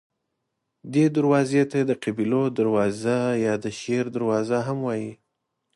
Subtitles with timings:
[0.93, 5.11] دې دروازې ته د قبیلو دروازه یا د شیر دروازه هم وایي.